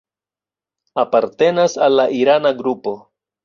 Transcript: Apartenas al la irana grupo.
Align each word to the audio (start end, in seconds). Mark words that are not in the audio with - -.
Apartenas 1.03 1.77
al 1.91 1.95
la 2.01 2.09
irana 2.23 2.57
grupo. 2.65 2.99